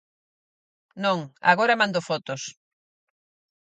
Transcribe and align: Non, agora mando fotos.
Non, 1.03 1.19
agora 1.51 1.79
mando 1.81 2.05
fotos. 2.09 2.41